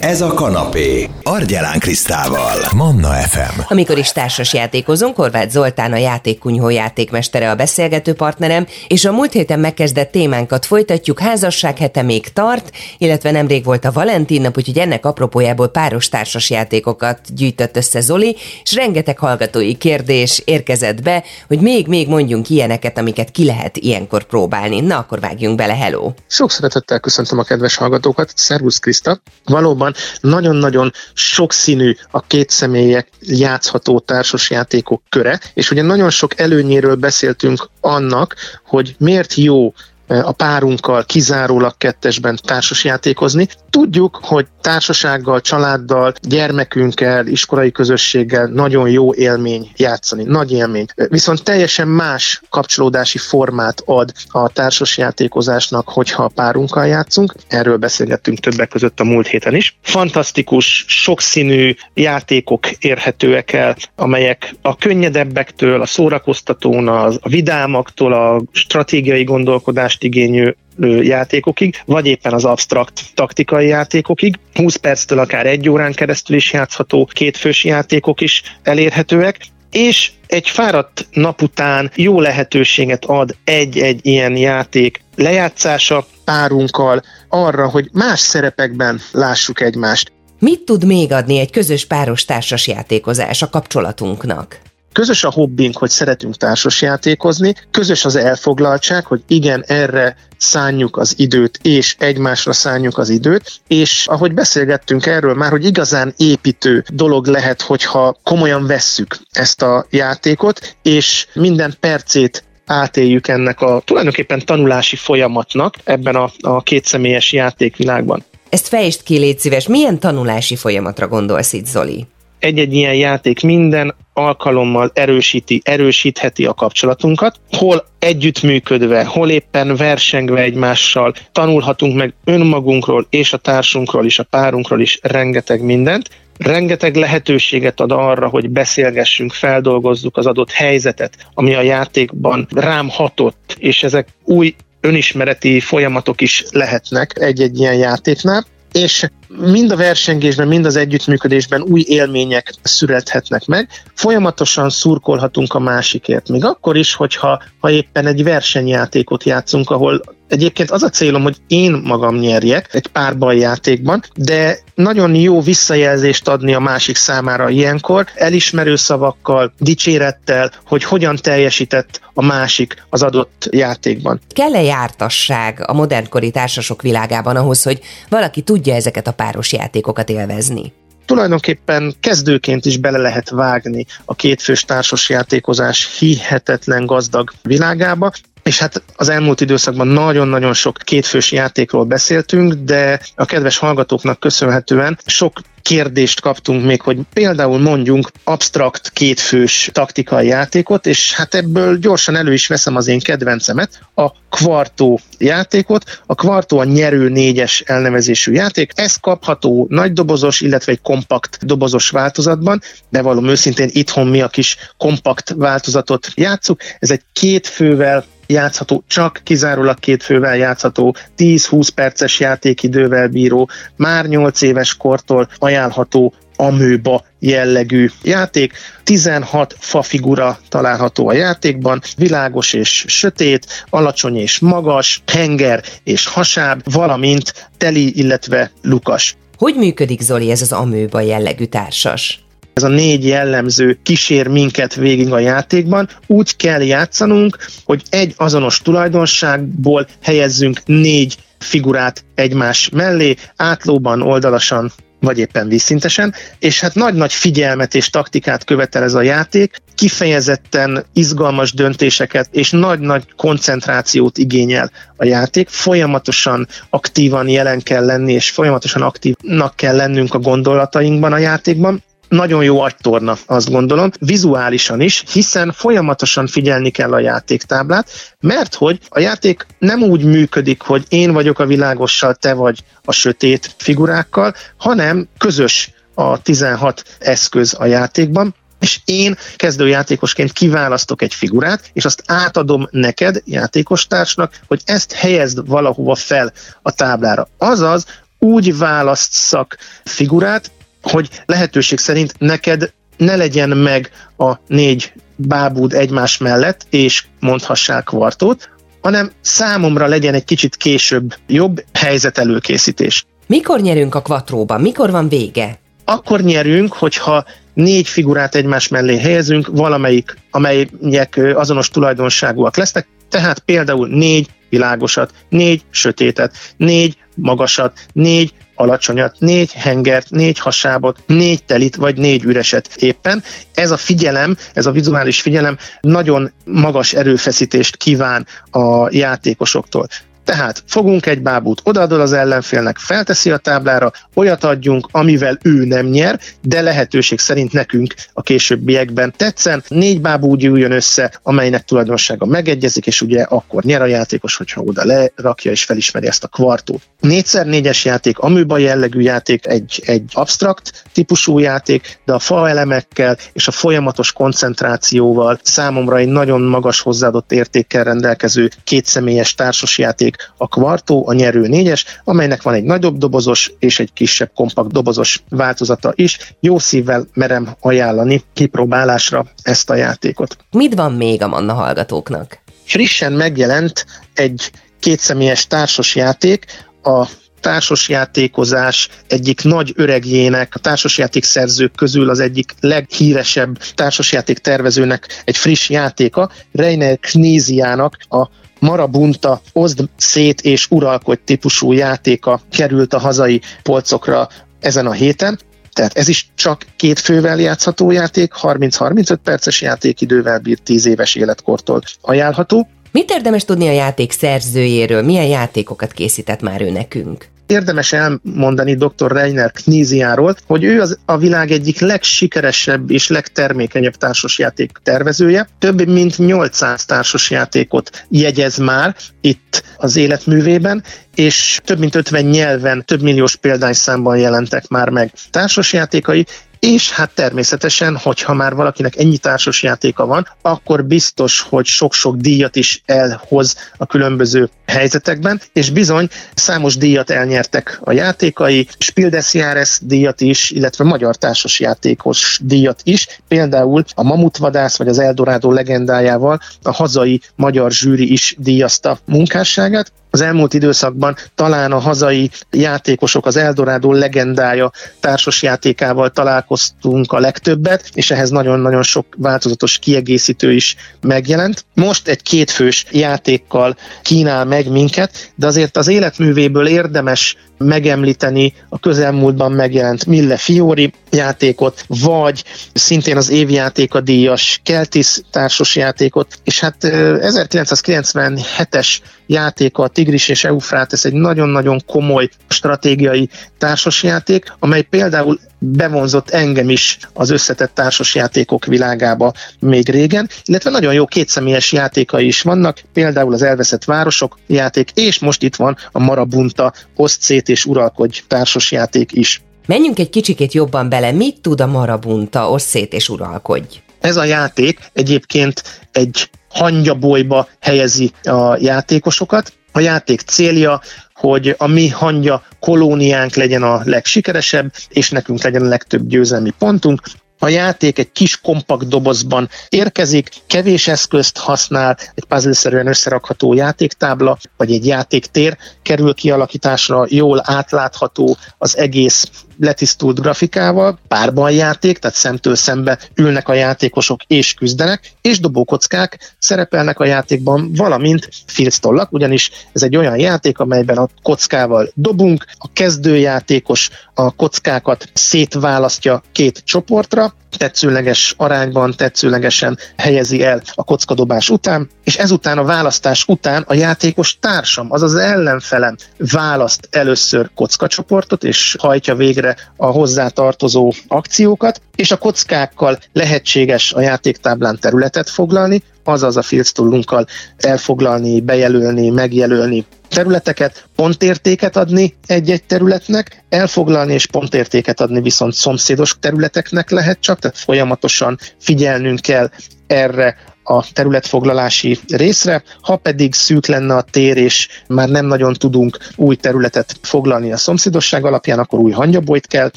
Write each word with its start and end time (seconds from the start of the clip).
Ez 0.00 0.20
a 0.20 0.34
kanapé. 0.34 1.08
Argyelán 1.22 1.78
Krisztával. 1.78 2.56
Manna 2.74 3.08
FM. 3.08 3.60
Amikor 3.68 3.98
is 3.98 4.12
társas 4.12 4.54
játékozunk, 4.54 5.16
Horváth 5.16 5.50
Zoltán 5.50 5.92
a 5.92 5.96
játékkunyhó 5.96 6.68
játékmestere 6.68 7.50
a 7.50 7.54
beszélgető 7.54 8.14
partnerem, 8.14 8.66
és 8.88 9.04
a 9.04 9.12
múlt 9.12 9.32
héten 9.32 9.60
megkezdett 9.60 10.10
témánkat 10.10 10.66
folytatjuk, 10.66 11.18
házasság 11.18 11.78
hete 11.78 12.02
még 12.02 12.32
tart, 12.32 12.70
illetve 12.98 13.30
nemrég 13.30 13.64
volt 13.64 13.84
a 13.84 13.92
Valentin 13.92 14.40
nap, 14.40 14.56
úgyhogy 14.56 14.78
ennek 14.78 15.06
apropójából 15.06 15.68
páros 15.68 16.08
társas 16.08 16.50
játékokat 16.50 17.20
gyűjtött 17.34 17.76
össze 17.76 18.00
Zoli, 18.00 18.36
és 18.62 18.74
rengeteg 18.74 19.18
hallgatói 19.18 19.74
kérdés 19.76 20.42
érkezett 20.44 21.02
be, 21.02 21.24
hogy 21.46 21.60
még-még 21.60 22.08
mondjunk 22.08 22.48
ilyeneket, 22.48 22.98
amiket 22.98 23.30
ki 23.30 23.44
lehet 23.44 23.76
ilyenkor 23.76 24.24
próbálni. 24.24 24.80
Na, 24.80 24.98
akkor 24.98 25.20
vágjunk 25.20 25.56
bele, 25.56 25.74
hello! 25.74 26.12
Sok 26.26 26.50
szeretettel 26.50 27.00
köszöntöm 27.00 27.38
a 27.38 27.42
kedves 27.42 27.76
hallgatókat, 27.76 28.32
Szervusz 28.34 28.78
Kriszta! 28.78 29.20
Valóban 29.44 29.88
nagyon-nagyon 30.20 30.92
sokszínű 31.12 31.94
a 32.10 32.20
két 32.20 32.50
személyek 32.50 33.08
játszható 33.20 33.98
társasjátékok 33.98 35.02
köre, 35.08 35.40
és 35.54 35.70
ugye 35.70 35.82
nagyon 35.82 36.10
sok 36.10 36.38
előnyéről 36.38 36.94
beszéltünk 36.94 37.68
annak, 37.80 38.34
hogy 38.66 38.94
miért 38.98 39.34
jó 39.34 39.72
a 40.10 40.32
párunkkal 40.32 41.04
kizárólag 41.04 41.76
kettesben 41.78 42.38
társasjátékozni. 42.42 43.48
Tudjuk, 43.70 44.18
hogy 44.22 44.46
társasággal, 44.60 45.40
családdal, 45.40 46.12
gyermekünkkel, 46.22 47.26
iskolai 47.26 47.72
közösséggel 47.72 48.46
nagyon 48.46 48.90
jó 48.90 49.14
élmény 49.14 49.70
játszani, 49.76 50.22
nagy 50.22 50.52
élmény. 50.52 50.86
Viszont 50.94 51.42
teljesen 51.42 51.88
más 51.88 52.42
kapcsolódási 52.48 53.18
formát 53.18 53.82
ad 53.84 54.12
a 54.28 54.48
társasjátékozásnak, 54.48 55.88
hogyha 55.88 56.24
a 56.24 56.30
párunkkal 56.34 56.86
játszunk. 56.86 57.34
Erről 57.48 57.76
beszélgettünk 57.76 58.38
többek 58.38 58.68
között 58.68 59.00
a 59.00 59.04
múlt 59.04 59.26
héten 59.26 59.54
is. 59.54 59.78
Fantasztikus, 59.82 60.84
sokszínű 60.88 61.74
játékok 61.94 62.70
érhetőek 62.70 63.52
el, 63.52 63.76
amelyek 63.96 64.54
a 64.62 64.76
könnyedebbektől, 64.76 65.80
a 65.80 65.86
szórakoztatón, 65.86 66.88
a 66.88 67.10
vidámaktól, 67.28 68.12
a 68.12 68.42
stratégiai 68.52 69.24
gondolkodást 69.24 69.99
tudást 70.00 70.02
igényű 70.02 70.54
játékokig, 71.02 71.82
vagy 71.84 72.06
éppen 72.06 72.32
az 72.32 72.44
abstrakt 72.44 73.02
taktikai 73.14 73.66
játékokig. 73.66 74.38
20 74.54 74.76
perctől 74.76 75.18
akár 75.18 75.46
egy 75.46 75.68
órán 75.68 75.92
keresztül 75.92 76.36
is 76.36 76.52
játszható 76.52 77.08
kétfős 77.12 77.64
játékok 77.64 78.20
is 78.20 78.42
elérhetőek, 78.62 79.38
és 79.70 80.10
egy 80.26 80.48
fáradt 80.48 81.06
nap 81.12 81.42
után 81.42 81.90
jó 81.94 82.20
lehetőséget 82.20 83.04
ad 83.04 83.36
egy-egy 83.44 84.00
ilyen 84.02 84.36
játék 84.36 85.02
lejátszása 85.16 86.06
párunkkal 86.24 87.02
arra, 87.28 87.68
hogy 87.68 87.88
más 87.92 88.20
szerepekben 88.20 89.00
lássuk 89.12 89.60
egymást. 89.60 90.12
Mit 90.38 90.60
tud 90.60 90.86
még 90.86 91.12
adni 91.12 91.38
egy 91.38 91.50
közös 91.50 91.86
páros 91.86 92.24
társas 92.24 92.66
játékozás 92.66 93.42
a 93.42 93.48
kapcsolatunknak? 93.48 94.60
Közös 94.92 95.24
a 95.24 95.30
hobbink, 95.30 95.76
hogy 95.76 95.90
szeretünk 95.90 96.36
társasjátékozni, 96.36 97.54
közös 97.70 98.04
az 98.04 98.16
elfoglaltság, 98.16 99.06
hogy 99.06 99.22
igen, 99.26 99.64
erre 99.66 100.16
szánjuk 100.36 100.96
az 100.96 101.14
időt, 101.16 101.58
és 101.62 101.96
egymásra 101.98 102.52
szánjuk 102.52 102.98
az 102.98 103.08
időt, 103.08 103.60
és 103.68 104.06
ahogy 104.06 104.34
beszélgettünk 104.34 105.06
erről 105.06 105.34
már, 105.34 105.50
hogy 105.50 105.64
igazán 105.64 106.14
építő 106.16 106.84
dolog 106.92 107.26
lehet, 107.26 107.62
hogyha 107.62 108.16
komolyan 108.24 108.66
vesszük 108.66 109.16
ezt 109.30 109.62
a 109.62 109.86
játékot, 109.90 110.76
és 110.82 111.26
minden 111.34 111.74
percét 111.80 112.44
átéljük 112.66 113.28
ennek 113.28 113.60
a 113.60 113.82
tulajdonképpen 113.84 114.44
tanulási 114.44 114.96
folyamatnak 114.96 115.74
ebben 115.84 116.14
a, 116.16 116.30
a 116.40 116.62
kétszemélyes 116.62 117.32
játékvilágban. 117.32 118.24
Ezt 118.48 118.68
fejtsd 118.68 119.02
ki, 119.02 119.18
légy 119.18 119.38
szíves, 119.38 119.66
milyen 119.66 119.98
tanulási 119.98 120.56
folyamatra 120.56 121.08
gondolsz 121.08 121.52
itt, 121.52 121.66
Zoli? 121.66 122.06
Egy-egy 122.40 122.74
ilyen 122.74 122.94
játék 122.94 123.40
minden 123.40 123.94
alkalommal 124.12 124.90
erősíti, 124.94 125.60
erősítheti 125.64 126.46
a 126.46 126.54
kapcsolatunkat, 126.54 127.40
hol 127.50 127.84
együttműködve, 127.98 129.04
hol 129.04 129.30
éppen 129.30 129.76
versengve 129.76 130.40
egymással 130.40 131.14
tanulhatunk 131.32 131.96
meg 131.96 132.14
önmagunkról 132.24 133.06
és 133.10 133.32
a 133.32 133.36
társunkról 133.36 134.04
is, 134.04 134.18
a 134.18 134.22
párunkról 134.22 134.80
is 134.80 134.98
rengeteg 135.02 135.62
mindent, 135.62 136.08
rengeteg 136.38 136.96
lehetőséget 136.96 137.80
ad 137.80 137.92
arra, 137.92 138.28
hogy 138.28 138.50
beszélgessünk, 138.50 139.32
feldolgozzuk 139.32 140.16
az 140.16 140.26
adott 140.26 140.50
helyzetet, 140.50 141.16
ami 141.34 141.54
a 141.54 141.62
játékban 141.62 142.46
rám 142.54 142.88
hatott, 142.88 143.56
és 143.58 143.82
ezek 143.82 144.08
új 144.24 144.54
önismereti 144.80 145.60
folyamatok 145.60 146.20
is 146.20 146.44
lehetnek 146.50 147.12
egy-egy 147.18 147.58
ilyen 147.58 147.74
játéknál 147.74 148.44
és 148.72 149.10
mind 149.28 149.70
a 149.70 149.76
versengésben, 149.76 150.48
mind 150.48 150.66
az 150.66 150.76
együttműködésben 150.76 151.62
új 151.62 151.84
élmények 151.86 152.52
születhetnek 152.62 153.46
meg. 153.46 153.68
Folyamatosan 153.94 154.70
szurkolhatunk 154.70 155.54
a 155.54 155.58
másikért, 155.58 156.28
még 156.28 156.44
akkor 156.44 156.76
is, 156.76 156.94
hogyha 156.94 157.42
ha 157.60 157.70
éppen 157.70 158.06
egy 158.06 158.22
versenyjátékot 158.22 159.24
játszunk, 159.24 159.70
ahol 159.70 160.02
Egyébként 160.30 160.70
az 160.70 160.82
a 160.82 160.88
célom, 160.88 161.22
hogy 161.22 161.36
én 161.46 161.72
magam 161.72 162.16
nyerjek 162.16 162.68
egy 162.74 162.86
párban 162.86 163.34
játékban, 163.34 164.02
de 164.14 164.58
nagyon 164.74 165.14
jó 165.14 165.40
visszajelzést 165.40 166.28
adni 166.28 166.54
a 166.54 166.58
másik 166.58 166.96
számára 166.96 167.48
ilyenkor, 167.48 168.06
elismerő 168.14 168.76
szavakkal, 168.76 169.52
dicsérettel, 169.58 170.52
hogy 170.66 170.84
hogyan 170.84 171.16
teljesített 171.16 172.00
a 172.14 172.24
másik 172.24 172.84
az 172.90 173.02
adott 173.02 173.48
játékban. 173.50 174.20
Kell-e 174.34 174.62
jártasság 174.62 175.62
a 175.66 175.72
modernkori 175.72 176.30
társasok 176.30 176.82
világában 176.82 177.36
ahhoz, 177.36 177.62
hogy 177.62 177.80
valaki 178.08 178.42
tudja 178.42 178.74
ezeket 178.74 179.06
a 179.06 179.12
páros 179.12 179.52
játékokat 179.52 180.08
élvezni? 180.08 180.72
tulajdonképpen 181.10 181.94
kezdőként 182.00 182.64
is 182.64 182.76
bele 182.76 182.98
lehet 182.98 183.30
vágni 183.30 183.86
a 184.04 184.14
kétfős 184.14 184.64
társas 184.64 185.08
játékozás 185.08 185.98
hihetetlen 185.98 186.86
gazdag 186.86 187.32
világába, 187.42 188.12
és 188.50 188.58
hát 188.58 188.82
az 188.96 189.08
elmúlt 189.08 189.40
időszakban 189.40 189.86
nagyon-nagyon 189.86 190.52
sok 190.52 190.76
kétfős 190.84 191.32
játékról 191.32 191.84
beszéltünk, 191.84 192.54
de 192.54 193.00
a 193.14 193.24
kedves 193.24 193.58
hallgatóknak 193.58 194.20
köszönhetően 194.20 194.98
sok 195.06 195.40
kérdést 195.62 196.20
kaptunk 196.20 196.64
még, 196.64 196.82
hogy 196.82 196.98
például 197.12 197.58
mondjunk 197.58 198.10
abstrakt 198.24 198.90
kétfős 198.90 199.70
taktikai 199.72 200.26
játékot, 200.26 200.86
és 200.86 201.14
hát 201.14 201.34
ebből 201.34 201.78
gyorsan 201.78 202.16
elő 202.16 202.32
is 202.32 202.46
veszem 202.46 202.76
az 202.76 202.86
én 202.86 203.00
kedvencemet, 203.00 203.80
a 203.94 204.10
Quarto 204.28 204.96
játékot. 205.18 206.00
A 206.06 206.14
Quarto 206.14 206.56
a 206.56 206.64
nyerő 206.64 207.08
négyes 207.08 207.60
elnevezésű 207.60 208.32
játék. 208.32 208.72
Ez 208.74 208.96
kapható 208.96 209.66
nagy 209.68 209.92
dobozos, 209.92 210.40
illetve 210.40 210.72
egy 210.72 210.80
kompakt 210.82 211.46
dobozos 211.46 211.90
változatban, 211.90 212.60
de 212.88 213.02
való 213.02 213.24
őszintén 213.28 213.68
itthon 213.72 214.06
mi 214.06 214.20
a 214.20 214.28
kis 214.28 214.56
kompakt 214.76 215.34
változatot 215.36 216.08
játszuk. 216.14 216.60
Ez 216.78 216.90
egy 216.90 217.02
két 217.12 217.46
fővel 217.46 218.04
játszható, 218.30 218.84
csak 218.86 219.20
kizárólag 219.24 219.78
két 219.78 220.02
fővel 220.02 220.36
játszható, 220.36 220.94
10-20 221.16 221.68
perces 221.74 222.20
játékidővel 222.20 223.08
bíró, 223.08 223.48
már 223.76 224.06
8 224.06 224.42
éves 224.42 224.76
kortól 224.76 225.28
ajánlható 225.38 226.14
amőba 226.40 227.04
jellegű 227.18 227.88
játék. 228.02 228.52
16 228.84 229.56
fa 229.58 229.82
figura 229.82 230.38
található 230.48 231.08
a 231.08 231.12
játékban, 231.12 231.80
világos 231.96 232.52
és 232.52 232.84
sötét, 232.88 233.66
alacsony 233.70 234.16
és 234.16 234.38
magas, 234.38 235.02
henger 235.06 235.62
és 235.84 236.06
hasáb, 236.06 236.60
valamint 236.64 237.50
teli, 237.56 237.98
illetve 237.98 238.50
lukas. 238.62 239.16
Hogy 239.36 239.54
működik 239.54 240.00
Zoli 240.00 240.30
ez 240.30 240.42
az 240.42 240.52
amőba 240.52 241.00
jellegű 241.00 241.44
társas? 241.44 242.24
Ez 242.52 242.62
a 242.62 242.68
négy 242.68 243.06
jellemző 243.06 243.78
kísér 243.82 244.26
minket 244.26 244.74
végig 244.74 245.12
a 245.12 245.18
játékban, 245.18 245.88
úgy 246.06 246.36
kell 246.36 246.62
játszanunk, 246.62 247.38
hogy 247.64 247.82
egy 247.90 248.14
azonos 248.16 248.58
tulajdonságból 248.58 249.86
helyezzünk 250.02 250.60
négy 250.64 251.16
figurát 251.38 252.04
egymás 252.14 252.68
mellé, 252.68 253.14
átlóban, 253.36 254.02
oldalasan, 254.02 254.72
vagy 255.00 255.18
éppen 255.18 255.48
vízszintesen, 255.48 256.14
és 256.38 256.60
hát 256.60 256.74
nagy-nagy 256.74 257.12
figyelmet 257.12 257.74
és 257.74 257.90
taktikát 257.90 258.44
követel 258.44 258.82
ez 258.82 258.94
a 258.94 259.02
játék, 259.02 259.56
kifejezetten 259.74 260.84
izgalmas 260.92 261.52
döntéseket 261.52 262.28
és 262.32 262.50
nagy-nagy 262.50 263.04
koncentrációt 263.16 264.18
igényel 264.18 264.70
a 264.96 265.04
játék, 265.04 265.48
folyamatosan 265.48 266.48
aktívan 266.70 267.28
jelen 267.28 267.60
kell 267.60 267.84
lenni, 267.84 268.12
és 268.12 268.30
folyamatosan 268.30 268.82
aktívnak 268.82 269.56
kell 269.56 269.76
lennünk 269.76 270.14
a 270.14 270.18
gondolatainkban 270.18 271.12
a 271.12 271.18
játékban, 271.18 271.82
nagyon 272.10 272.44
jó 272.44 272.60
agytorna, 272.60 273.16
azt 273.26 273.50
gondolom, 273.50 273.90
vizuálisan 273.98 274.80
is, 274.80 275.04
hiszen 275.12 275.52
folyamatosan 275.52 276.26
figyelni 276.26 276.70
kell 276.70 276.92
a 276.92 276.98
játéktáblát, 276.98 277.90
mert 278.20 278.54
hogy 278.54 278.78
a 278.88 279.00
játék 279.00 279.46
nem 279.58 279.82
úgy 279.82 280.04
működik, 280.04 280.62
hogy 280.62 280.84
én 280.88 281.12
vagyok 281.12 281.38
a 281.38 281.46
világossal, 281.46 282.14
te 282.14 282.32
vagy 282.32 282.64
a 282.84 282.92
sötét 282.92 283.54
figurákkal, 283.58 284.34
hanem 284.56 285.08
közös 285.18 285.72
a 285.94 286.22
16 286.22 286.82
eszköz 286.98 287.56
a 287.58 287.64
játékban, 287.64 288.34
és 288.60 288.80
én 288.84 289.16
kezdőjátékosként 289.36 290.32
kiválasztok 290.32 291.02
egy 291.02 291.14
figurát, 291.14 291.70
és 291.72 291.84
azt 291.84 292.02
átadom 292.06 292.68
neked, 292.70 293.22
játékostársnak, 293.24 294.40
hogy 294.46 294.62
ezt 294.64 294.92
helyezd 294.92 295.48
valahova 295.48 295.94
fel 295.94 296.32
a 296.62 296.70
táblára. 296.70 297.28
Azaz, 297.38 297.84
úgy 298.18 298.58
választszak 298.58 299.58
figurát, 299.84 300.50
hogy 300.82 301.08
lehetőség 301.26 301.78
szerint 301.78 302.14
neked 302.18 302.72
ne 302.96 303.16
legyen 303.16 303.48
meg 303.48 303.90
a 304.16 304.32
négy 304.46 304.92
bábúd 305.16 305.72
egymás 305.72 306.18
mellett, 306.18 306.66
és 306.70 307.04
mondhassák 307.20 307.84
kvartót, 307.84 308.50
hanem 308.80 309.10
számomra 309.20 309.86
legyen 309.86 310.14
egy 310.14 310.24
kicsit 310.24 310.56
később 310.56 311.14
jobb 311.26 311.64
helyzet 311.72 312.18
előkészítés. 312.18 313.06
Mikor 313.26 313.60
nyerünk 313.60 313.94
a 313.94 314.02
kvatróban? 314.02 314.60
Mikor 314.60 314.90
van 314.90 315.08
vége? 315.08 315.58
Akkor 315.84 316.20
nyerünk, 316.20 316.72
hogyha 316.72 317.24
négy 317.54 317.88
figurát 317.88 318.34
egymás 318.34 318.68
mellé 318.68 318.98
helyezünk, 318.98 319.48
valamelyik, 319.52 320.16
amelyek 320.30 321.20
azonos 321.34 321.68
tulajdonságúak 321.68 322.56
lesznek, 322.56 322.86
tehát 323.08 323.38
például 323.38 323.88
négy 323.88 324.28
világosat, 324.48 325.12
négy 325.28 325.62
sötétet, 325.70 326.34
négy 326.56 326.96
magasat, 327.14 327.78
négy 327.92 328.32
alacsonyat, 328.54 329.14
négy 329.18 329.52
hengert, 329.52 330.10
négy 330.10 330.38
hasábot, 330.38 331.02
négy 331.06 331.44
telit 331.44 331.76
vagy 331.76 331.96
négy 331.96 332.24
üreset 332.24 332.74
éppen. 332.76 333.22
Ez 333.54 333.70
a 333.70 333.76
figyelem, 333.76 334.36
ez 334.54 334.66
a 334.66 334.70
vizuális 334.70 335.20
figyelem 335.20 335.58
nagyon 335.80 336.32
magas 336.44 336.92
erőfeszítést 336.92 337.76
kíván 337.76 338.26
a 338.50 338.94
játékosoktól. 338.94 339.86
Tehát 340.30 340.62
fogunk 340.66 341.06
egy 341.06 341.22
bábút, 341.22 341.60
odaadod 341.64 342.00
az 342.00 342.12
ellenfélnek, 342.12 342.78
felteszi 342.78 343.30
a 343.30 343.36
táblára, 343.36 343.92
olyat 344.14 344.44
adjunk, 344.44 344.88
amivel 344.90 345.38
ő 345.42 345.64
nem 345.64 345.86
nyer, 345.86 346.20
de 346.42 346.60
lehetőség 346.60 347.18
szerint 347.18 347.52
nekünk 347.52 347.94
a 348.12 348.22
későbbiekben 348.22 349.12
tetszen. 349.16 349.62
Négy 349.68 350.00
bábú 350.00 350.34
gyűjjön 350.34 350.72
össze, 350.72 351.12
amelynek 351.22 351.64
tulajdonsága 351.64 352.26
megegyezik, 352.26 352.86
és 352.86 353.00
ugye 353.00 353.22
akkor 353.22 353.62
nyer 353.62 353.82
a 353.82 353.86
játékos, 353.86 354.36
hogyha 354.36 354.60
oda 354.60 354.84
lerakja 354.84 355.50
és 355.50 355.64
felismeri 355.64 356.06
ezt 356.06 356.24
a 356.24 356.28
kvartót. 356.28 356.82
Négyszer 357.00 357.46
négyes 357.46 357.84
játék, 357.84 358.18
aműba 358.18 358.58
jellegű 358.58 359.00
játék, 359.00 359.46
egy, 359.46 359.82
egy 359.86 360.10
abstrakt 360.12 360.84
típusú 360.92 361.38
játék, 361.38 362.00
de 362.04 362.12
a 362.12 362.18
fa 362.18 362.48
elemekkel 362.48 363.16
és 363.32 363.48
a 363.48 363.50
folyamatos 363.50 364.12
koncentrációval 364.12 365.38
számomra 365.42 365.96
egy 365.96 366.08
nagyon 366.08 366.40
magas 366.40 366.80
hozzáadott 366.80 367.32
értékkel 367.32 367.84
rendelkező 367.84 368.50
kétszemélyes 368.64 369.34
társasjáték, 369.34 370.19
a 370.36 370.48
kvartó, 370.48 371.08
a 371.08 371.12
nyerő 371.12 371.46
négyes, 371.46 371.84
amelynek 372.04 372.42
van 372.42 372.54
egy 372.54 372.64
nagyobb 372.64 372.98
dobozos 372.98 373.52
és 373.58 373.80
egy 373.80 373.92
kisebb 373.92 374.30
kompakt 374.34 374.72
dobozos 374.72 375.22
változata 375.28 375.92
is. 375.94 376.34
Jó 376.40 376.58
szívvel 376.58 377.06
merem 377.14 377.56
ajánlani 377.60 378.24
kipróbálásra 378.32 379.26
ezt 379.42 379.70
a 379.70 379.74
játékot. 379.74 380.36
Mit 380.50 380.74
van 380.74 380.92
még 380.92 381.22
a 381.22 381.28
Manna 381.28 381.54
hallgatóknak? 381.54 382.38
Frissen 382.64 383.12
megjelent 383.12 383.86
egy 384.14 384.50
kétszemélyes 384.80 385.46
társas 385.46 385.94
játék, 385.94 386.44
a 386.82 387.06
társasjátékozás 387.40 388.88
egyik 389.06 389.42
nagy 389.42 389.72
öregjének, 389.76 390.54
a 390.54 390.58
társasjáték 390.58 391.24
szerzők 391.24 391.74
közül 391.76 392.10
az 392.10 392.20
egyik 392.20 392.54
leghíresebb 392.60 393.58
társasjáték 393.74 394.38
tervezőnek 394.38 395.22
egy 395.24 395.36
friss 395.36 395.68
játéka, 395.68 396.30
Reiner 396.52 396.98
Knéziának 396.98 397.96
a 398.08 398.28
marabunta, 398.60 399.40
oszd 399.52 399.84
szét 399.96 400.40
és 400.40 400.70
uralkodj 400.70 401.20
típusú 401.24 401.72
játéka 401.72 402.40
került 402.50 402.94
a 402.94 402.98
hazai 402.98 403.40
polcokra 403.62 404.28
ezen 404.60 404.86
a 404.86 404.92
héten. 404.92 405.38
Tehát 405.72 405.96
ez 405.96 406.08
is 406.08 406.28
csak 406.34 406.66
két 406.76 406.98
fővel 406.98 407.40
játszható 407.40 407.90
játék, 407.90 408.32
30-35 408.42 409.16
perces 409.24 409.62
játékidővel 409.62 410.38
bír 410.38 410.58
10 410.58 410.86
éves 410.86 411.14
életkortól 411.14 411.82
ajánlható. 412.00 412.68
Mit 412.92 413.10
érdemes 413.10 413.44
tudni 413.44 413.68
a 413.68 413.72
játék 413.72 414.12
szerzőjéről? 414.12 415.02
Milyen 415.02 415.26
játékokat 415.26 415.92
készített 415.92 416.40
már 416.40 416.62
ő 416.62 416.70
nekünk? 416.70 417.29
Érdemes 417.50 417.92
elmondani 417.92 418.74
dr. 418.74 419.12
Reiner 419.12 419.52
Kníziáról, 419.52 420.36
hogy 420.46 420.64
ő 420.64 420.80
az 420.80 420.98
a 421.04 421.16
világ 421.16 421.50
egyik 421.50 421.80
legsikeresebb 421.80 422.90
és 422.90 423.08
legtermékenyebb 423.08 423.94
társasjáték 423.94 424.70
tervezője. 424.82 425.48
Több 425.58 425.88
mint 425.88 426.18
800 426.18 426.84
társasjátékot 426.84 428.04
jegyez 428.08 428.58
már 428.58 428.96
itt 429.20 429.62
az 429.76 429.96
életművében, 429.96 430.82
és 431.14 431.60
több 431.64 431.78
mint 431.78 431.94
50 431.94 432.24
nyelven, 432.24 432.84
több 432.84 433.02
milliós 433.02 433.36
példányszámban 433.36 434.18
jelentek 434.18 434.68
már 434.68 434.88
meg 434.88 435.12
társasjátékai, 435.30 436.26
és 436.60 436.90
hát 436.90 437.10
természetesen, 437.14 437.96
hogyha 437.96 438.34
már 438.34 438.54
valakinek 438.54 438.96
ennyi 438.96 439.16
társas 439.16 439.62
játéka 439.62 440.06
van, 440.06 440.28
akkor 440.42 440.84
biztos, 440.84 441.40
hogy 441.40 441.66
sok-sok 441.66 442.16
díjat 442.16 442.56
is 442.56 442.82
elhoz 442.86 443.56
a 443.76 443.86
különböző 443.86 444.50
helyzetekben, 444.66 445.40
és 445.52 445.70
bizony 445.70 446.08
számos 446.34 446.76
díjat 446.76 447.10
elnyertek 447.10 447.80
a 447.84 447.92
játékai, 447.92 448.68
Spiel 448.78 449.08
des 449.08 449.34
Jahres 449.34 449.78
díjat 449.82 450.20
is, 450.20 450.50
illetve 450.50 450.84
magyar 450.84 451.16
társas 451.16 451.60
játékos 451.60 452.40
díjat 452.42 452.80
is, 452.84 453.20
például 453.28 453.84
a 453.94 454.02
Mamutvadász 454.02 454.76
vagy 454.76 454.88
az 454.88 454.98
Eldorádó 454.98 455.52
legendájával 455.52 456.40
a 456.62 456.72
hazai 456.72 457.20
magyar 457.34 457.70
zsűri 457.70 458.12
is 458.12 458.34
díjazta 458.38 458.98
munkásságát, 459.04 459.92
az 460.10 460.20
elmúlt 460.20 460.54
időszakban 460.54 461.16
talán 461.34 461.72
a 461.72 461.78
hazai 461.78 462.30
játékosok 462.50 463.26
az 463.26 463.36
Eldorádó 463.36 463.92
legendája 463.92 464.70
társasjátékával 465.00 466.10
találkoztunk 466.10 467.12
a 467.12 467.18
legtöbbet, 467.18 467.90
és 467.94 468.10
ehhez 468.10 468.30
nagyon-nagyon 468.30 468.82
sok 468.82 469.06
változatos 469.16 469.78
kiegészítő 469.78 470.52
is 470.52 470.76
megjelent. 471.00 471.64
Most 471.74 472.08
egy 472.08 472.22
kétfős 472.22 472.86
játékkal 472.90 473.76
kínál 474.02 474.44
meg 474.44 474.70
minket, 474.70 475.32
de 475.34 475.46
azért 475.46 475.76
az 475.76 475.88
életművéből 475.88 476.66
érdemes 476.66 477.36
megemlíteni 477.64 478.54
a 478.68 478.78
közelmúltban 478.78 479.52
megjelent 479.52 480.06
Mille 480.06 480.36
Fiori 480.36 480.92
játékot, 481.10 481.84
vagy 481.86 482.44
szintén 482.72 483.16
az 483.16 483.30
évjátéka 483.30 484.00
díjas 484.00 484.60
Keltis 484.64 485.16
társas 485.30 485.76
játékot, 485.76 486.38
és 486.44 486.60
hát 486.60 486.76
1997-es 486.80 488.98
játéka 489.26 489.82
a 489.82 489.88
Tigris 490.00 490.28
és 490.28 490.44
Eufrates 490.44 491.04
egy 491.04 491.12
nagyon-nagyon 491.12 491.82
komoly 491.86 492.28
stratégiai 492.48 493.28
társasjáték, 493.58 494.52
amely 494.58 494.82
például 494.82 495.38
bevonzott 495.58 496.30
engem 496.30 496.70
is 496.70 496.98
az 497.12 497.30
összetett 497.30 497.74
társasjátékok 497.74 498.64
világába 498.64 499.32
még 499.58 499.90
régen, 499.90 500.28
illetve 500.44 500.70
nagyon 500.70 500.92
jó 500.92 501.06
kétszemélyes 501.06 501.72
játékai 501.72 502.26
is 502.26 502.42
vannak, 502.42 502.82
például 502.92 503.32
az 503.32 503.42
Elveszett 503.42 503.84
Városok 503.84 504.38
játék, 504.46 504.90
és 504.94 505.18
most 505.18 505.42
itt 505.42 505.56
van 505.56 505.76
a 505.92 505.98
Marabunta 505.98 506.72
Oszcét 506.96 507.48
és 507.48 507.64
Uralkodj 507.64 508.22
társasjáték 508.28 509.12
is. 509.12 509.42
Menjünk 509.66 509.98
egy 509.98 510.10
kicsikét 510.10 510.52
jobban 510.52 510.88
bele, 510.88 511.12
mit 511.12 511.40
tud 511.40 511.60
a 511.60 511.66
Marabunta 511.66 512.50
Oszcét 512.50 512.92
és 512.92 513.08
Uralkodj? 513.08 513.80
Ez 514.00 514.16
a 514.16 514.24
játék 514.24 514.78
egyébként 514.92 515.62
egy 515.92 516.30
hangyabolyba 516.48 517.48
helyezi 517.60 518.12
a 518.22 518.56
játékosokat. 518.56 519.52
A 519.72 519.80
játék 519.80 520.20
célja, 520.20 520.80
hogy 521.14 521.54
a 521.58 521.66
mi 521.66 521.88
hangya 521.88 522.42
kolóniánk 522.60 523.34
legyen 523.34 523.62
a 523.62 523.80
legsikeresebb, 523.84 524.72
és 524.88 525.10
nekünk 525.10 525.42
legyen 525.42 525.62
a 525.62 525.68
legtöbb 525.68 526.06
győzelmi 526.06 526.50
pontunk. 526.58 527.00
A 527.42 527.48
játék 527.48 527.98
egy 527.98 528.12
kis 528.12 528.40
kompakt 528.40 528.88
dobozban 528.88 529.48
érkezik, 529.68 530.28
kevés 530.46 530.88
eszközt 530.88 531.38
használ, 531.38 531.96
egy 532.14 532.24
puzzle-szerűen 532.24 532.86
összerakható 532.86 533.52
játéktábla, 533.52 534.38
vagy 534.56 534.72
egy 534.72 534.86
játéktér 534.86 535.56
kerül 535.82 536.14
kialakításra, 536.14 537.06
jól 537.08 537.40
átlátható 537.44 538.36
az 538.58 538.76
egész 538.76 539.30
letisztult 539.60 540.20
grafikával, 540.20 540.98
párban 541.08 541.50
játék, 541.50 541.98
tehát 541.98 542.16
szemtől 542.16 542.54
szembe 542.54 542.98
ülnek 543.14 543.48
a 543.48 543.54
játékosok 543.54 544.22
és 544.22 544.54
küzdenek, 544.54 545.12
és 545.20 545.40
dobókockák 545.40 546.34
szerepelnek 546.38 546.98
a 546.98 547.04
játékban, 547.04 547.70
valamint 547.74 548.28
filctollak, 548.46 549.12
ugyanis 549.12 549.50
ez 549.72 549.82
egy 549.82 549.96
olyan 549.96 550.18
játék, 550.18 550.58
amelyben 550.58 550.96
a 550.96 551.08
kockával 551.22 551.90
dobunk, 551.94 552.44
a 552.58 552.72
kezdőjátékos 552.72 553.90
a 554.14 554.30
kockákat 554.30 555.08
szétválasztja 555.12 556.22
két 556.32 556.62
csoportra, 556.64 557.34
tetszőleges 557.58 558.34
arányban, 558.36 558.94
tetszőlegesen 558.96 559.78
helyezi 559.96 560.44
el 560.44 560.62
a 560.74 560.84
kockadobás 560.84 561.50
után, 561.50 561.88
és 562.04 562.16
ezután 562.16 562.58
a 562.58 562.64
választás 562.64 563.24
után 563.26 563.64
a 563.66 563.74
játékos 563.74 564.38
társam, 564.40 564.92
azaz 564.92 565.14
ellenfelem 565.14 565.96
választ 566.32 566.88
először 566.90 567.50
kockacsoportot, 567.54 568.44
és 568.44 568.76
hajtja 568.78 569.14
végre 569.14 569.56
a 569.76 569.86
hozzá 569.86 570.28
tartozó 570.28 570.92
akciókat, 571.08 571.80
és 571.96 572.10
a 572.10 572.16
kockákkal 572.16 572.98
lehetséges 573.12 573.92
a 573.92 574.00
játéktáblán 574.00 574.78
területet 574.80 575.30
foglalni, 575.30 575.82
azaz 576.04 576.36
a 576.36 576.42
filctullunkkal 576.42 577.26
elfoglalni, 577.56 578.40
bejelölni, 578.40 579.10
megjelölni 579.10 579.86
területeket, 580.10 580.88
pontértéket 580.94 581.76
adni 581.76 582.14
egy-egy 582.26 582.64
területnek, 582.64 583.44
elfoglalni 583.48 584.12
és 584.12 584.26
pontértéket 584.26 585.00
adni 585.00 585.20
viszont 585.20 585.52
szomszédos 585.52 586.16
területeknek 586.20 586.90
lehet 586.90 587.20
csak, 587.20 587.38
tehát 587.38 587.58
folyamatosan 587.58 588.38
figyelnünk 588.58 589.20
kell 589.20 589.50
erre 589.86 590.36
a 590.70 590.84
területfoglalási 590.92 591.98
részre, 592.08 592.62
ha 592.80 592.96
pedig 592.96 593.34
szűk 593.34 593.66
lenne 593.66 593.96
a 593.96 594.04
tér, 594.10 594.36
és 594.36 594.68
már 594.86 595.08
nem 595.08 595.26
nagyon 595.26 595.52
tudunk 595.52 595.98
új 596.16 596.36
területet 596.36 596.98
foglalni 597.02 597.52
a 597.52 597.56
szomszédosság 597.56 598.24
alapján, 598.24 598.58
akkor 598.58 598.78
új 598.78 598.90
hangyabolyt 598.90 599.46
kell 599.46 599.70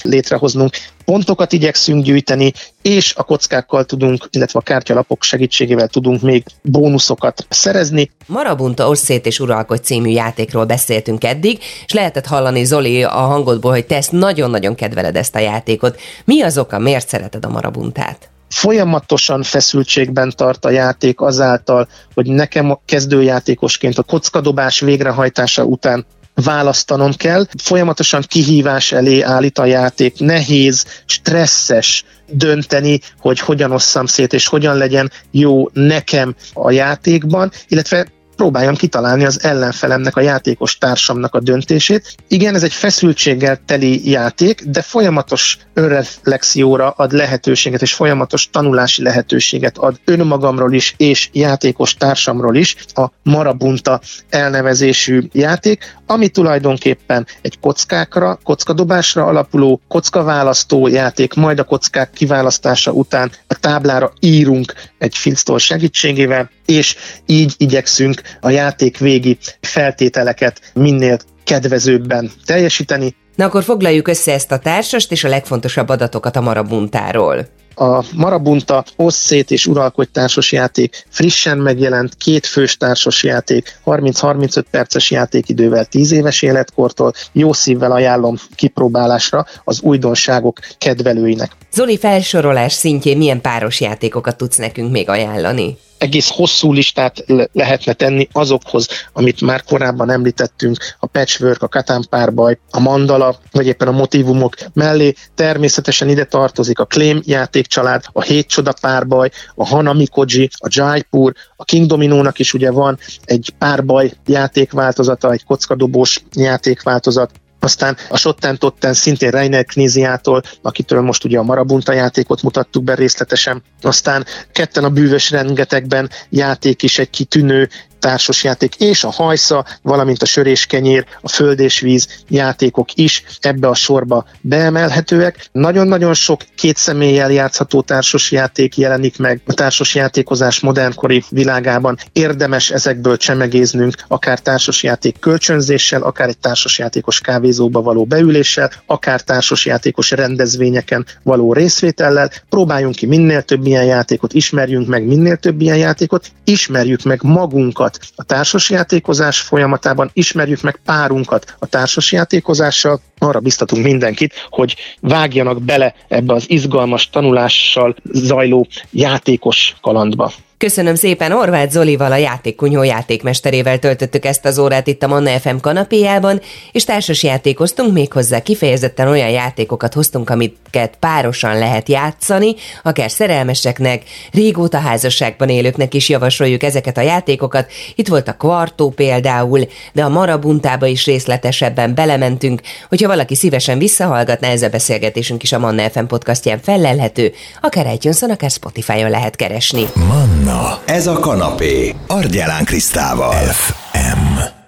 létrehoznunk, 0.02 0.76
pontokat 1.06 1.54
igyekszünk 1.54 2.04
gyűjteni, 2.04 2.52
és 2.82 3.14
a 3.16 3.24
kockákkal 3.24 3.86
tudunk, 3.86 4.28
illetve 4.32 4.60
a 4.60 4.64
kártyalapok 4.64 5.24
segítségével 5.24 5.88
tudunk 5.88 6.22
még 6.22 6.44
bónuszokat 6.62 7.46
szerezni. 7.50 8.12
Marabunta 8.26 8.88
Osszét 8.88 9.26
és 9.26 9.40
Uralkodj 9.40 9.82
című 9.82 10.10
játékról 10.10 10.66
beszéltünk 10.66 11.24
eddig, 11.24 11.60
és 11.86 11.94
lehetett 11.94 12.26
hallani 12.26 12.64
Zoli 12.64 13.04
a 13.04 13.10
hangodból, 13.10 13.72
hogy 13.72 13.86
te 13.86 13.96
ezt 13.96 14.12
nagyon-nagyon 14.12 14.76
kedveled 14.76 15.16
ezt 15.16 15.36
a 15.36 15.40
játékot. 15.40 16.00
Mi 16.26 16.42
az 16.42 16.58
oka, 16.58 16.80
miért 16.80 17.08
szereted 17.08 17.46
a 17.46 17.50
Marabuntát? 17.50 18.32
Folyamatosan 18.54 19.44
feszültségben 19.44 20.34
tart 20.36 20.66
a 20.66 20.70
játék 20.70 21.22
azáltal, 21.22 21.88
hogy 22.14 22.28
nekem 22.28 22.72
a 22.72 22.82
kezdőjátékosként 22.86 23.98
a 23.98 24.04
kockadobás 24.04 24.80
végrehajtása 24.80 25.64
után 25.64 26.06
választanom 26.34 27.14
kell. 27.14 27.46
Folyamatosan 27.64 28.24
kihívás 28.28 28.92
elé 28.92 29.22
állít 29.22 29.58
a 29.58 29.66
játék, 29.66 30.20
nehéz, 30.20 30.86
stresszes 31.06 32.06
dönteni, 32.28 33.00
hogy 33.20 33.40
hogyan 33.40 33.72
osszam 33.72 34.06
szét, 34.06 34.34
és 34.34 34.48
hogyan 34.48 34.78
legyen 34.78 35.12
jó 35.32 35.70
nekem 35.74 36.36
a 36.54 36.72
játékban, 36.72 37.52
illetve 37.68 38.08
próbáljam 38.44 38.76
kitalálni 38.76 39.26
az 39.26 39.44
ellenfelemnek, 39.44 40.16
a 40.16 40.22
játékos 40.22 40.78
társamnak 40.78 41.36
a 41.36 41.40
döntését. 41.40 42.16
Igen, 42.28 42.56
ez 42.56 42.64
egy 42.64 42.74
feszültséggel 42.74 43.60
teli 43.66 44.10
játék, 44.10 44.64
de 44.66 44.82
folyamatos 44.82 45.58
önreflexióra 45.74 46.90
ad 46.90 47.12
lehetőséget, 47.12 47.82
és 47.82 47.94
folyamatos 47.94 48.50
tanulási 48.50 49.04
lehetőséget 49.04 49.78
ad 49.78 50.00
önmagamról 50.06 50.74
is, 50.74 50.94
és 50.98 51.30
játékos 51.32 51.96
társamról 51.96 52.56
is 52.56 52.76
a 52.94 53.06
Marabunta 53.24 54.02
elnevezésű 54.30 55.22
játék, 55.32 55.96
ami 56.06 56.28
tulajdonképpen 56.28 57.28
egy 57.42 57.60
kockákra, 57.60 58.40
kockadobásra 58.44 59.26
alapuló 59.26 59.82
kockaválasztó 59.88 60.88
játék, 60.88 61.34
majd 61.34 61.60
a 61.60 61.64
kockák 61.64 62.12
kiválasztása 62.12 62.92
után 62.92 63.32
táblára 63.64 64.14
írunk 64.20 64.74
egy 64.98 65.16
filctól 65.16 65.60
segítségével, 65.60 66.50
és 66.66 66.96
így 67.26 67.54
igyekszünk 67.58 68.22
a 68.42 68.50
játék 68.50 68.98
végi 68.98 69.38
feltételeket 69.62 70.72
minél 70.74 71.18
kedvezőbben 71.44 72.32
teljesíteni. 72.46 73.16
Na 73.36 73.46
akkor 73.46 73.64
foglaljuk 73.64 74.08
össze 74.08 74.34
ezt 74.34 74.52
a 74.52 74.60
társast 74.60 75.12
és 75.12 75.24
a 75.24 75.30
legfontosabb 75.30 75.90
adatokat 75.90 76.36
a 76.36 76.42
marabuntáról. 76.42 77.48
A 77.76 78.04
Marabunta 78.16 78.84
Osszét 78.96 79.52
és 79.52 79.66
Uralkodj 79.66 80.10
társas 80.12 80.52
játék 80.52 81.06
frissen 81.10 81.58
megjelent, 81.58 82.16
két 82.16 82.46
fős 82.46 82.78
társas 82.78 83.24
játék, 83.24 83.80
30-35 83.86 84.64
perces 84.72 85.12
játékidővel 85.12 85.86
10 85.86 86.12
éves 86.12 86.42
életkortól. 86.42 87.14
Jó 87.32 87.54
szívvel 87.54 87.92
ajánlom 87.92 88.36
kipróbálásra 88.56 89.46
az 89.64 89.82
újdonságok 89.82 90.60
kedvelőinek. 90.78 91.52
Zoli 91.72 91.98
felsorolás 91.98 92.74
szintjén 92.74 93.18
milyen 93.18 93.42
páros 93.42 93.82
játékokat 93.82 94.38
tudsz 94.38 94.58
nekünk 94.58 94.92
még 94.92 95.10
ajánlani? 95.10 95.78
Egész 96.04 96.30
hosszú 96.30 96.74
listát 96.74 97.26
lehetne 97.54 97.94
tenni 97.94 98.28
azokhoz, 98.32 98.88
amit 99.14 99.42
már 99.42 99.64
korábban 99.64 100.10
említettünk, 100.10 100.78
a 101.00 101.06
patchwork, 101.06 101.62
a 101.62 101.68
katánpárbaj, 101.68 102.60
a 102.70 102.80
mandala, 102.80 103.36
vagy 103.52 103.68
éppen 103.68 103.88
a 103.88 103.92
motivumok 103.92 104.56
mellé. 104.74 105.14
Természetesen 105.36 106.10
ide 106.10 106.24
tartozik 106.24 106.80
a 106.80 106.86
Claim 106.86 107.22
játékcsalád, 107.26 108.04
a 108.12 108.22
Hét 108.22 108.48
Csoda 108.48 108.74
párbaj, 108.82 109.30
a 109.56 109.66
Hanami 109.66 110.08
Koji, 110.08 110.50
a 110.58 110.68
Jaipur, 110.70 111.34
a 111.56 111.64
King 111.64 111.88
Dominónak 111.88 112.40
is 112.40 112.54
ugye 112.54 112.72
van 112.72 113.00
egy 113.26 113.54
párbaj 113.58 114.12
játékváltozata, 114.26 115.32
egy 115.32 115.46
kockadobós 115.46 116.24
játékváltozat, 116.34 117.32
aztán 117.64 117.98
a 118.10 118.18
Sotten 118.18 118.58
Totten 118.58 118.94
szintén 118.94 119.30
Reiner 119.30 119.66
Kníziától, 119.66 120.42
akitől 120.62 121.02
most 121.02 121.24
ugye 121.24 121.40
a 121.40 121.44
Marabunta 121.44 121.94
játékot 121.94 122.42
mutattuk 122.42 122.84
be 122.84 122.96
részletesen, 122.96 123.64
aztán 123.82 124.26
ketten 124.52 124.84
a 124.84 124.90
bűvös 124.90 125.32
rengetegben 125.32 126.10
játék 126.30 126.84
is 126.84 127.00
egy 127.00 127.10
kitűnő 127.10 127.70
társasjáték 128.04 128.76
és 128.76 129.04
a 129.04 129.12
hajsza, 129.12 129.66
valamint 129.82 130.22
a 130.22 130.26
sörés 130.26 130.66
kenyér, 130.66 131.06
a 131.22 131.30
föld 131.30 131.60
és 131.60 131.80
víz 131.80 132.08
játékok 132.28 132.94
is 132.94 133.24
ebbe 133.40 133.68
a 133.68 133.74
sorba 133.74 134.26
beemelhetőek. 134.42 135.50
Nagyon-nagyon 135.52 136.14
sok 136.14 136.42
két 136.56 136.78
személlyel 136.78 137.32
játszható 137.32 137.82
társasjáték 137.82 138.78
jelenik 138.78 139.18
meg 139.18 139.42
a 139.46 139.54
társasjátékozás 139.54 140.60
modernkori 140.60 141.24
világában. 141.30 141.98
Érdemes 142.14 142.72
ezekből 142.72 143.18
csemegéznünk, 143.18 143.96
akár 144.08 144.40
társasjáték 144.40 145.20
kölcsönzéssel, 145.20 146.02
akár 146.02 146.28
egy 146.28 146.38
társasjátékos 146.38 147.20
kávézóba 147.20 147.82
való 147.82 148.06
beüléssel, 148.06 148.72
akár 148.86 149.22
társasjátékos 149.22 150.12
rendezvényeken 150.12 151.06
való 151.24 151.54
részvétellel. 151.54 152.32
Próbáljunk 152.50 152.96
ki 152.96 153.06
minél 153.06 153.42
több 153.42 153.66
ilyen 153.66 153.86
játékot, 153.86 154.34
ismerjünk 154.34 154.88
meg 154.88 155.06
minél 155.06 155.36
több 155.36 155.62
ilyen 155.62 155.78
játékot, 155.78 156.32
ismerjük 156.44 157.04
meg 157.04 157.20
magunkat 157.24 157.93
párunkat 157.94 158.14
a 158.16 158.24
társasjátékozás 158.24 159.42
folyamatában, 159.42 160.10
ismerjük 160.14 160.62
meg 160.62 160.80
párunkat 160.86 161.56
a 161.60 161.66
társasjátékozással, 161.66 163.02
arra 163.18 163.40
biztatunk 163.40 163.84
mindenkit, 163.84 164.48
hogy 164.50 164.76
vágjanak 165.00 165.62
bele 165.62 165.94
ebbe 166.08 166.34
az 166.34 166.50
izgalmas 166.50 167.10
tanulással 167.10 167.96
zajló 168.04 168.68
játékos 168.92 169.76
kalandba. 169.82 170.32
Köszönöm 170.58 170.96
szépen 170.96 171.32
Orváth 171.32 171.72
Zolival, 171.72 172.12
a 172.12 172.16
játékkunyhó 172.16 172.84
játékmesterével 172.84 173.80
töltöttük 173.80 174.26
ezt 174.26 174.46
az 174.46 174.60
órát 174.60 174.88
itt 174.88 175.04
a 175.04 175.08
Manna 175.08 175.40
FM 175.40 175.56
kanapéjában, 175.62 176.42
és 176.72 176.84
társas 176.84 177.24
játékoztunk, 177.24 177.94
méghozzá 177.94 178.40
kifejezetten 178.40 179.08
olyan 179.08 179.30
játékokat 179.30 179.94
hoztunk, 179.94 180.30
amiket 180.30 180.96
párosan 181.00 181.58
lehet 181.58 181.90
játszani, 181.90 182.56
akár 182.84 183.12
szerelmeseknek, 183.12 184.04
régóta 184.32 184.78
házasságban 184.78 185.50
élőknek 185.50 185.94
is 185.94 186.10
javasoljuk 186.10 186.64
ezeket 186.64 186.98
a 186.98 187.02
játékokat. 187.02 187.72
Itt 187.96 188.08
volt 188.08 188.28
a 188.28 188.34
kvartó 188.34 188.90
például, 188.90 189.68
de 189.94 190.04
a 190.04 190.10
marabuntába 190.10 190.86
is 190.86 191.06
részletesebben 191.06 191.96
belementünk. 191.96 192.62
Hogyha 192.90 193.08
valaki 193.08 193.36
szívesen 193.36 193.78
visszahallgatná, 193.78 194.50
ez 194.50 194.62
a 194.62 194.70
beszélgetésünk 194.70 195.44
is 195.44 195.52
a 195.52 195.60
Manna 195.60 195.90
FM 195.90 196.06
podcastján 196.06 196.60
felelhető, 196.60 197.34
akár 197.62 197.94
itunes 197.94 198.22
akár 198.22 198.50
Spotify-on 198.50 199.10
lehet 199.10 199.36
keresni. 199.36 199.86
Manna, 199.94 200.43
Manna. 200.44 200.80
Ez 200.86 201.08
a 201.08 201.20
kanapé. 201.20 201.96
Argyelán 202.08 202.66
Krisztával. 202.66 203.44
FM. 203.44 204.63